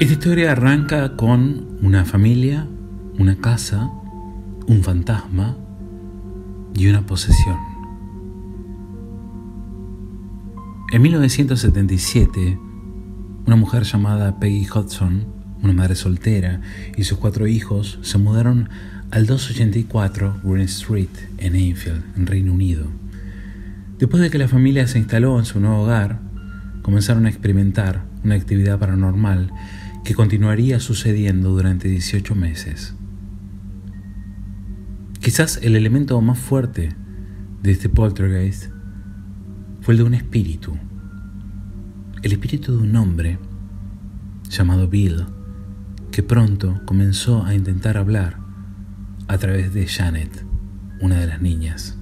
[0.00, 2.66] Esta historia arranca con una familia,
[3.18, 3.90] una casa,
[4.66, 5.58] un fantasma
[6.74, 7.58] y una posesión.
[10.90, 12.58] En 1977,
[13.46, 15.26] una mujer llamada Peggy Hudson,
[15.62, 16.62] una madre soltera,
[16.96, 18.70] y sus cuatro hijos se mudaron
[19.10, 22.86] al 284 Green Street en Enfield, en Reino Unido.
[23.98, 26.20] Después de que la familia se instaló en su nuevo hogar,
[26.80, 29.52] comenzaron a experimentar una actividad paranormal
[30.04, 32.94] que continuaría sucediendo durante 18 meses.
[35.20, 36.96] Quizás el elemento más fuerte
[37.62, 38.70] de este poltergeist
[39.82, 40.76] fue el de un espíritu,
[42.22, 43.38] el espíritu de un hombre
[44.48, 45.26] llamado Bill,
[46.10, 48.38] que pronto comenzó a intentar hablar
[49.28, 50.44] a través de Janet,
[51.00, 51.96] una de las niñas.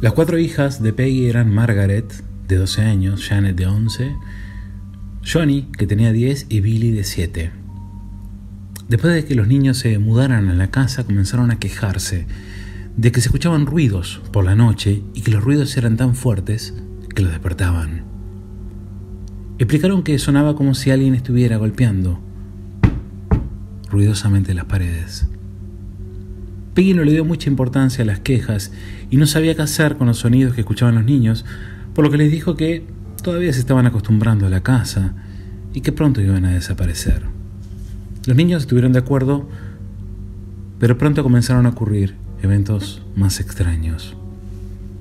[0.00, 4.16] Las cuatro hijas de Peggy eran Margaret, de 12 años, Janet de 11,
[5.30, 7.50] Johnny, que tenía 10, y Billy, de 7.
[8.88, 12.26] Después de que los niños se mudaran a la casa, comenzaron a quejarse
[12.96, 16.72] de que se escuchaban ruidos por la noche y que los ruidos eran tan fuertes
[17.14, 18.04] que los despertaban.
[19.58, 22.20] Explicaron que sonaba como si alguien estuviera golpeando
[23.90, 25.28] ruidosamente las paredes.
[26.72, 28.72] Peggy no le dio mucha importancia a las quejas
[29.10, 31.44] y no sabía qué hacer con los sonidos que escuchaban los niños,
[31.92, 32.84] por lo que les dijo que
[33.28, 35.12] todavía se estaban acostumbrando a la casa
[35.74, 37.24] y que pronto iban a desaparecer.
[38.24, 39.46] Los niños estuvieron de acuerdo,
[40.78, 44.16] pero pronto comenzaron a ocurrir eventos más extraños.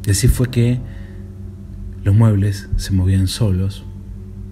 [0.06, 0.82] Y así fue que
[2.04, 3.86] los muebles se movían solos,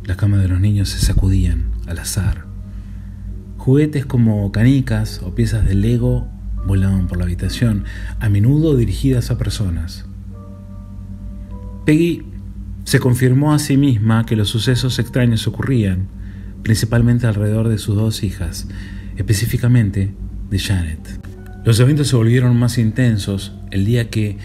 [0.05, 2.45] las camas de los niños se sacudían al azar.
[3.57, 6.29] Juguetes como canicas o piezas de Lego
[6.65, 7.83] volaban por la habitación,
[8.21, 10.05] a menudo dirigidas a personas.
[11.83, 12.34] Peggy
[12.85, 16.07] se confirmó a sí misma que los sucesos extraños ocurrían,
[16.63, 18.67] principalmente alrededor de sus dos hijas,
[19.17, 20.13] específicamente
[20.49, 21.19] de Janet.
[21.65, 24.37] Los eventos se volvieron más intensos el día que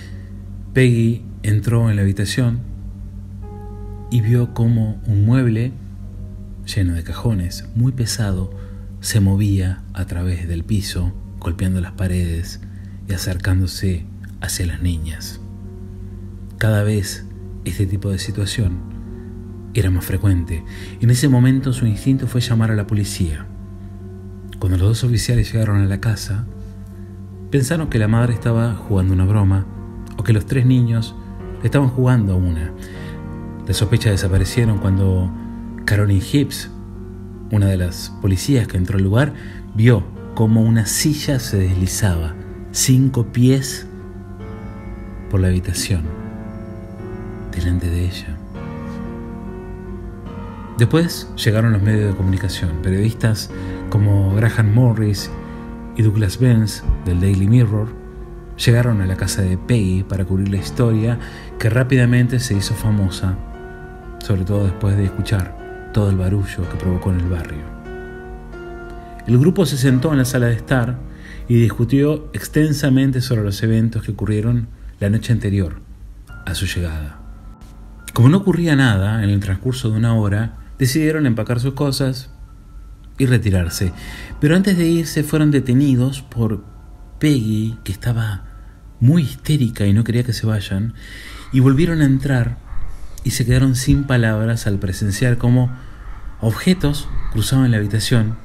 [0.73, 2.61] Peggy entró en la habitación
[4.11, 5.73] y vio como un mueble
[6.65, 8.51] lleno de cajones, muy pesado,
[9.01, 12.61] se movía a través del piso, golpeando las paredes
[13.07, 14.07] y acercándose
[14.41, 15.41] hacia las niñas.
[16.57, 17.27] Cada vez
[17.65, 18.79] este tipo de situación
[19.75, 20.65] era más frecuente.
[21.01, 23.47] En ese momento su instinto fue llamar a la policía.
[24.59, 26.47] Cuando los dos oficiales llegaron a la casa,
[27.51, 29.67] pensaron que la madre estaba jugando una broma
[30.17, 31.15] o que los tres niños
[31.63, 32.73] estaban jugando una.
[33.67, 35.33] Las sospechas desaparecieron cuando
[35.85, 36.71] Caroline Hibbs,
[37.51, 39.35] una de las policías que entró al lugar,
[39.75, 40.05] vio
[40.35, 42.35] como una silla se deslizaba
[42.73, 43.87] cinco pies
[45.31, 46.20] por la habitación
[47.53, 48.37] delante de ella.
[50.79, 53.51] Después llegaron los medios de comunicación, periodistas
[53.91, 55.31] como Graham Morris
[55.97, 57.89] y Douglas Benz del Daily Mirror
[58.65, 61.19] llegaron a la casa de Peggy para cubrir la historia
[61.59, 63.37] que rápidamente se hizo famosa,
[64.21, 67.81] sobre todo después de escuchar todo el barullo que provocó en el barrio.
[69.27, 70.99] El grupo se sentó en la sala de estar
[71.49, 74.69] y discutió extensamente sobre los eventos que ocurrieron
[74.99, 75.81] la noche anterior
[76.47, 77.20] a su llegada.
[78.13, 82.31] Como no ocurría nada en el transcurso de una hora, decidieron empacar sus cosas
[83.19, 83.93] y retirarse.
[84.41, 86.65] Pero antes de irse fueron detenidos por
[87.19, 88.45] Peggy, que estaba
[88.99, 90.95] muy histérica y no quería que se vayan,
[91.53, 92.59] y volvieron a entrar
[93.25, 95.71] y se quedaron sin palabras al presenciar cómo
[96.41, 98.39] objetos cruzaban la habitación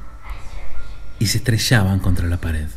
[1.19, 2.67] y se estrellaban contra la pared.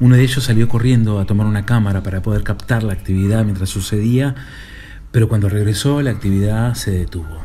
[0.00, 3.70] Uno de ellos salió corriendo a tomar una cámara para poder captar la actividad mientras
[3.70, 4.34] sucedía,
[5.12, 7.40] pero cuando regresó la actividad se detuvo.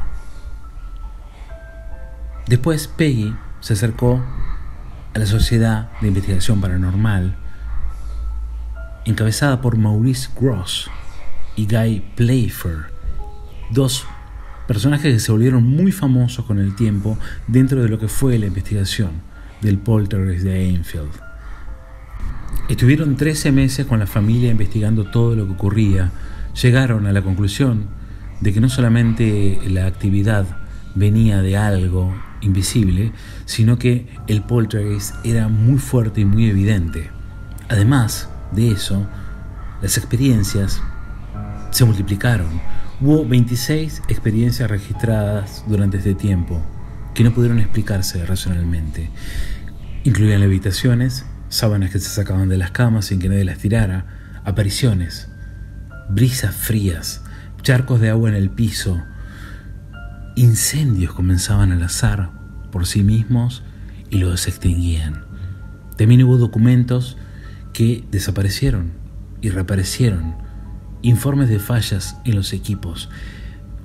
[2.47, 4.23] Después Peggy se acercó
[5.13, 7.35] a la Sociedad de Investigación Paranormal,
[9.05, 10.89] encabezada por Maurice Gross
[11.55, 12.85] y Guy Playfair,
[13.69, 14.07] dos
[14.68, 18.47] personajes que se volvieron muy famosos con el tiempo dentro de lo que fue la
[18.47, 19.21] investigación
[19.62, 21.28] del poltergeist de Enfield.
[22.69, 26.12] Estuvieron 13 meses con la familia investigando todo lo que ocurría.
[26.62, 27.88] Llegaron a la conclusión
[28.42, 30.45] de que no solamente la actividad
[30.94, 33.12] venía de algo invisible,
[33.45, 37.10] sino que el poltergeist era muy fuerte y muy evidente.
[37.69, 39.07] Además de eso,
[39.81, 40.80] las experiencias
[41.72, 42.62] se multiplicaron.
[43.01, 46.62] Hubo 26 experiencias registradas durante este tiempo
[47.15, 49.10] que no pudieron explicarse racionalmente.
[50.04, 54.06] Incluían habitaciones, sábanas que se sacaban de las camas sin que nadie las tirara,
[54.46, 55.30] apariciones,
[56.10, 57.24] brisas frías,
[57.62, 59.04] charcos de agua en el piso,
[60.36, 62.31] incendios comenzaban al azar
[62.72, 63.63] por sí mismos
[64.10, 65.25] y se extinguían.
[65.98, 67.18] También hubo documentos
[67.74, 68.92] que desaparecieron
[69.42, 70.36] y reaparecieron,
[71.01, 73.10] informes de fallas en los equipos.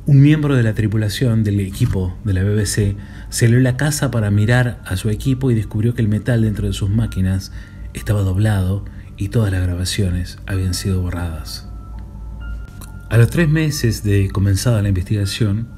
[0.06, 2.94] Un miembro de la tripulación del equipo de la BBC
[3.30, 6.66] salió a la casa para mirar a su equipo y descubrió que el metal dentro
[6.66, 7.52] de sus máquinas
[7.94, 8.84] estaba doblado
[9.16, 11.70] y todas las grabaciones habían sido borradas.
[13.08, 15.68] A los tres meses de comenzada la investigación,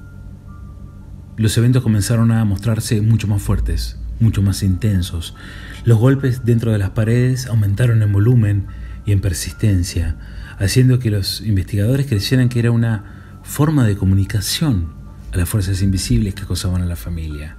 [1.36, 5.36] los eventos comenzaron a mostrarse mucho más fuertes, mucho más intensos.
[5.84, 8.66] Los golpes dentro de las paredes aumentaron en volumen
[9.04, 10.16] y en persistencia,
[10.58, 13.15] haciendo que los investigadores creyeran que era una
[13.46, 14.88] forma de comunicación
[15.32, 17.56] a las fuerzas invisibles que acosaban a la familia.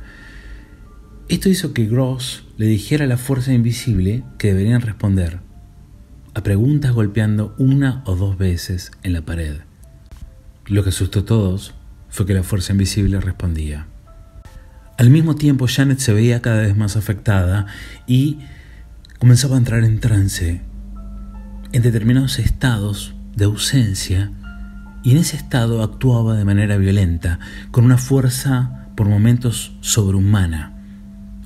[1.30, 5.40] Esto hizo que Gross le dijera a la fuerza invisible que deberían responder
[6.34, 9.58] a preguntas golpeando una o dos veces en la pared.
[10.68, 11.74] Lo que asustó a todos
[12.10, 13.88] fue que la fuerza invisible respondía.
[14.98, 17.66] Al mismo tiempo, Janet se veía cada vez más afectada
[18.06, 18.40] y
[19.20, 20.62] comenzaba a entrar en trance,
[21.72, 24.32] en determinados estados de ausencia,
[25.08, 27.40] y en ese estado actuaba de manera violenta,
[27.72, 30.84] con una fuerza por momentos sobrehumana,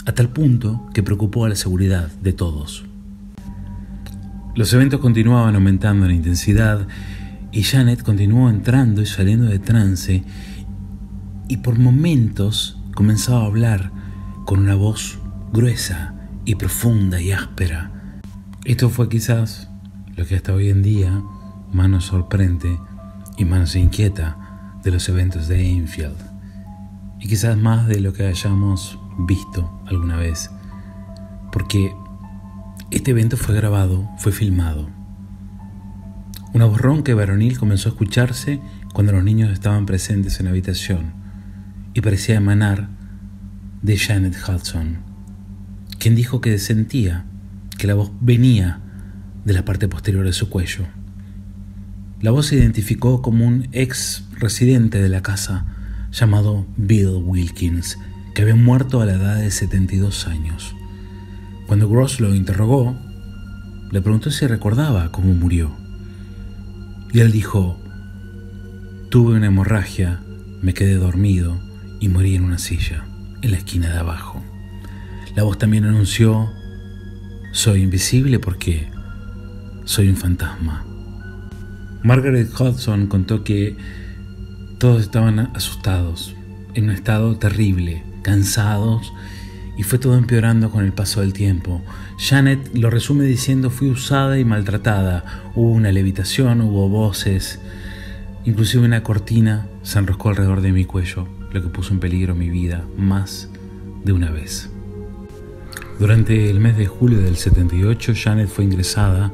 [0.03, 2.85] a tal punto que preocupó a la seguridad de todos.
[4.55, 6.87] Los eventos continuaban aumentando en intensidad
[7.51, 10.23] y Janet continuó entrando y saliendo de trance
[11.47, 13.91] y por momentos comenzaba a hablar
[14.43, 15.19] con una voz
[15.53, 16.15] gruesa
[16.45, 17.91] y profunda y áspera.
[18.65, 19.69] Esto fue quizás
[20.15, 21.21] lo que hasta hoy en día
[21.71, 22.79] más nos sorprende
[23.37, 26.17] y más nos inquieta de los eventos de Enfield.
[27.19, 30.49] Y quizás más de lo que hayamos visto alguna vez.
[31.51, 31.93] Porque
[32.89, 34.89] este evento fue grabado, fue filmado.
[36.53, 38.59] Una voz ronca y varonil comenzó a escucharse
[38.93, 41.13] cuando los niños estaban presentes en la habitación
[41.93, 42.89] y parecía emanar
[43.81, 44.99] de Janet Hudson,
[45.97, 47.25] quien dijo que sentía
[47.77, 48.79] que la voz venía
[49.45, 50.85] de la parte posterior de su cuello.
[52.21, 55.65] La voz se identificó como un ex residente de la casa
[56.11, 57.97] llamado Bill Wilkins,
[58.35, 60.75] que había muerto a la edad de 72 años.
[61.65, 62.95] Cuando Gross lo interrogó,
[63.89, 65.71] le preguntó si recordaba cómo murió.
[67.11, 67.79] Y él dijo,
[69.09, 70.21] tuve una hemorragia,
[70.61, 71.59] me quedé dormido
[71.99, 73.03] y morí en una silla,
[73.41, 74.43] en la esquina de abajo.
[75.35, 76.51] La voz también anunció,
[77.51, 78.91] soy invisible porque
[79.85, 80.85] soy un fantasma.
[82.03, 83.75] Margaret Hudson contó que
[84.79, 86.35] todos estaban asustados,
[86.73, 89.13] en un estado terrible, cansados,
[89.77, 91.81] y fue todo empeorando con el paso del tiempo.
[92.17, 97.59] Janet lo resume diciendo fui usada y maltratada, hubo una levitación, hubo voces,
[98.45, 102.49] inclusive una cortina se enroscó alrededor de mi cuello lo que puso en peligro mi
[102.49, 103.49] vida más
[104.03, 104.69] de una vez.
[105.99, 109.31] Durante el mes de julio del 78, Janet fue ingresada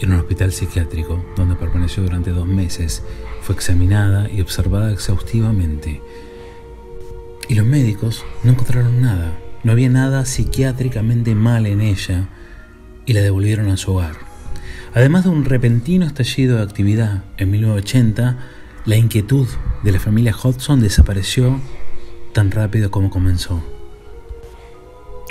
[0.00, 3.02] en un hospital psiquiátrico, donde permaneció durante dos meses.
[3.42, 6.02] Fue examinada y observada exhaustivamente.
[7.48, 9.38] Y los médicos no encontraron nada.
[9.62, 12.28] No había nada psiquiátricamente mal en ella
[13.04, 14.16] y la devolvieron a su hogar.
[14.94, 18.38] Además de un repentino estallido de actividad en 1980,
[18.86, 19.46] la inquietud
[19.82, 21.60] de la familia Hodgson desapareció
[22.32, 23.62] tan rápido como comenzó.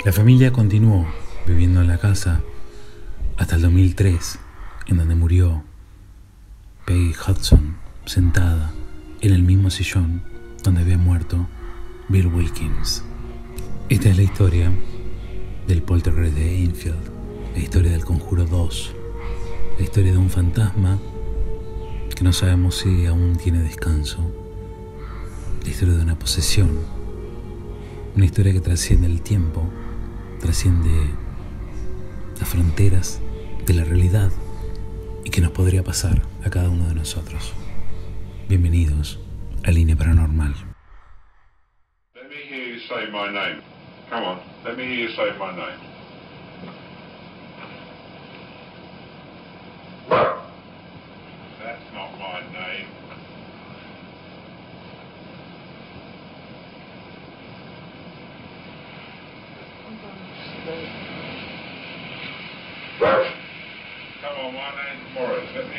[0.04, 1.06] La familia continuó
[1.46, 2.42] viviendo en la casa
[3.36, 4.38] hasta el 2003,
[4.86, 5.64] en donde murió
[6.84, 8.72] Peggy Hudson sentada
[9.20, 10.22] en el mismo sillón
[10.62, 11.46] donde había muerto
[12.08, 13.02] Bill Wilkins.
[13.88, 14.72] Esta es la historia
[15.66, 17.10] del poltergeist de Enfield,
[17.54, 18.94] la historia del Conjuro 2,
[19.78, 20.98] la historia de un fantasma
[22.14, 24.32] que no sabemos si aún tiene descanso.
[25.64, 26.70] La historia de una posesión.
[28.14, 29.68] Una historia que trasciende el tiempo,
[30.40, 31.10] trasciende
[32.38, 33.20] las fronteras
[33.66, 34.30] de la realidad
[35.26, 37.52] y que nos podría pasar a cada uno de nosotros.
[38.48, 39.18] Bienvenidos
[39.64, 40.54] a Línea Paranormal.
[42.14, 43.60] Let me hear you say my name.
[44.08, 45.95] Come on, let me hear you say my name.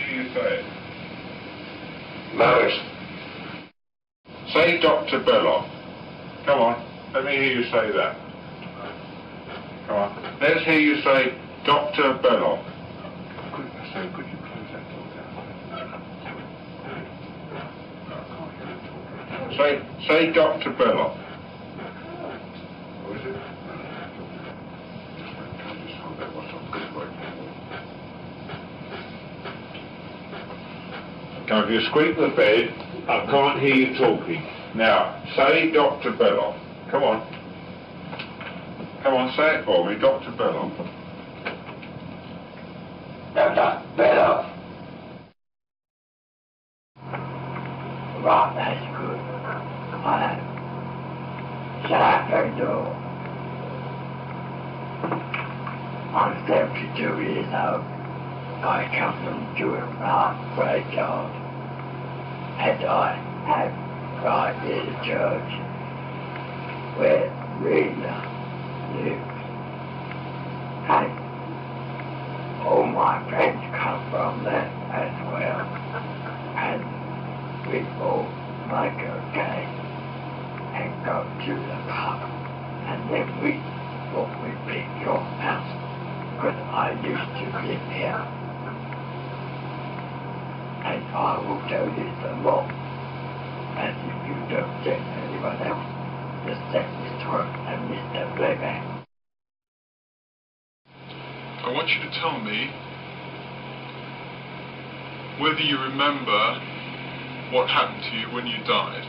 [0.07, 0.23] You
[4.53, 5.19] say Dr.
[5.25, 5.67] Belloc.
[6.45, 8.15] Come on, let me hear you say that.
[9.87, 10.37] Come on.
[10.39, 11.33] Let's hear you say
[11.65, 12.19] Dr.
[12.21, 12.63] Belloc.
[13.53, 15.31] Could, so could you close that door down?
[18.07, 19.57] I can't hear him talking.
[19.57, 19.71] Say,
[20.07, 20.71] say Dr.
[20.71, 21.17] Belloc.
[23.03, 23.57] What is it?
[31.49, 32.71] Now, if you squeak the bed,
[33.09, 34.41] I can't hear you talking.
[34.73, 36.11] Now, say Dr.
[36.13, 36.55] Belloc.
[36.89, 37.27] Come on.
[39.03, 40.31] Come on, say it for me, Dr.
[40.31, 40.71] Belloc.
[43.35, 43.83] Dr.
[43.97, 44.45] Belloc.
[48.23, 49.19] Right, that's good.
[50.07, 50.39] I
[51.83, 52.95] shut up that door.
[56.15, 57.83] I'm 72 years old.
[58.63, 60.37] I come from Jewett Park
[65.01, 65.63] Judge,
[66.95, 67.96] with me.
[97.27, 98.37] Work and Mr.
[98.37, 99.05] Playback.
[101.65, 102.71] I want you to tell me
[105.43, 106.39] whether you remember
[107.51, 109.03] what happened to you when you died.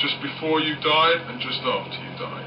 [0.00, 2.43] Just before you died and just after you died.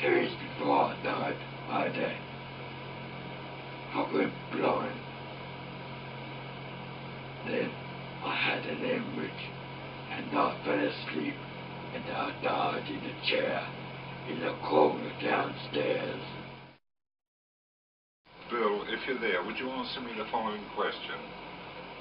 [0.00, 1.36] Years before I died,
[3.94, 5.00] I went blind.
[7.46, 7.70] Then
[8.24, 9.50] I had an hemorrhage
[10.12, 11.34] and I fell asleep
[11.94, 13.66] and I died in a chair
[14.28, 16.22] in the corner downstairs.
[18.50, 21.18] Bill, if you're there, would you answer me the following question?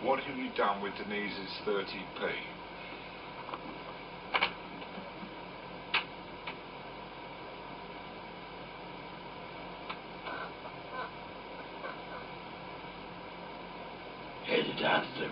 [0.03, 2.31] What have you done with Denise's 30p?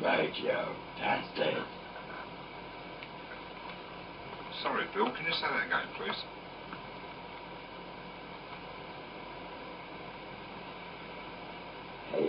[0.05, 1.65] The radio downstairs.
[4.61, 6.23] Sorry, Bill, can you say that again, please?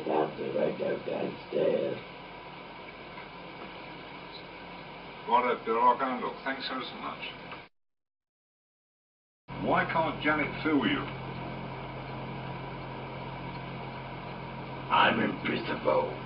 [0.06, 1.98] Down to the radio downstairs.
[5.28, 6.34] Righto, Bill, I'll go and look.
[6.44, 7.18] Thanks ever so much.
[9.62, 11.02] Why can't Janet feel you?
[14.90, 16.25] I'm invisible.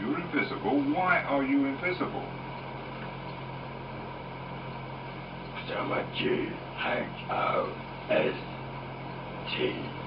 [0.00, 0.82] You're invisible.
[0.94, 2.24] Why are you invisible?
[5.68, 6.48] So much G
[6.78, 7.72] H O
[8.10, 8.34] S
[9.56, 10.04] T.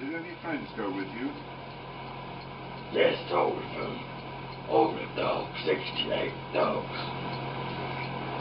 [0.00, 1.30] Did any friends go with you?
[2.92, 4.00] Yes, all of them.
[4.68, 6.98] All the dogs, 68 dogs.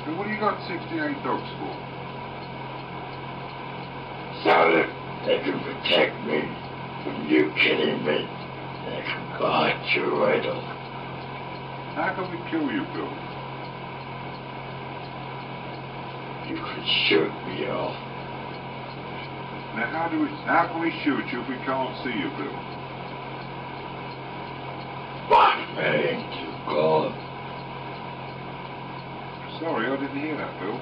[0.07, 1.73] And what do you got 68 dogs for?
[4.43, 4.89] So that
[5.25, 6.41] they can protect me
[7.03, 8.50] from you killing me.
[8.85, 10.61] They can guard your riddle.
[11.93, 13.11] How can we kill you, Bill?
[16.49, 17.95] You can shoot me off.
[19.75, 20.27] Now, how do we?
[20.49, 22.57] How can we shoot you if we can't see you, Bill?
[25.29, 27.13] By praying to God.
[29.61, 30.75] Sorry, I didn't hear that, Bill.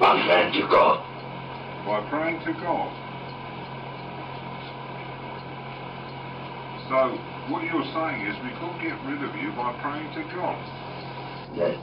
[0.00, 1.04] By praying to God.
[1.84, 2.90] By praying to God.
[6.88, 10.58] So, what you're saying is we could get rid of you by praying to God.
[11.54, 11.76] Yes.